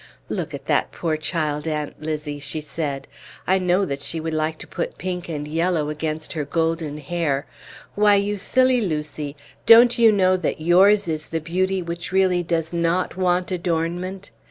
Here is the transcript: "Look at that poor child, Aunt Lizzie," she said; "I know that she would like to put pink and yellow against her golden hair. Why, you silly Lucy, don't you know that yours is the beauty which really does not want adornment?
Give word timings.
"Look 0.29 0.55
at 0.55 0.65
that 0.65 0.91
poor 0.91 1.15
child, 1.15 1.67
Aunt 1.67 2.01
Lizzie," 2.01 2.39
she 2.39 2.59
said; 2.59 3.07
"I 3.45 3.59
know 3.59 3.85
that 3.85 4.01
she 4.01 4.19
would 4.19 4.33
like 4.33 4.57
to 4.57 4.67
put 4.67 4.97
pink 4.97 5.29
and 5.29 5.47
yellow 5.47 5.89
against 5.89 6.33
her 6.33 6.43
golden 6.43 6.97
hair. 6.97 7.45
Why, 7.93 8.15
you 8.15 8.39
silly 8.39 8.81
Lucy, 8.81 9.35
don't 9.67 9.99
you 9.99 10.11
know 10.11 10.37
that 10.37 10.59
yours 10.59 11.07
is 11.07 11.27
the 11.27 11.39
beauty 11.39 11.83
which 11.83 12.11
really 12.11 12.41
does 12.41 12.73
not 12.73 13.15
want 13.15 13.51
adornment? 13.51 14.31